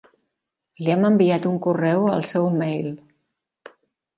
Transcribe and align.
Li 0.85 0.93
hem 0.93 1.03
enviat 1.09 1.45
un 1.49 1.59
correu 1.65 2.09
al 2.15 2.27
seu 2.31 2.49
mail. 2.63 2.91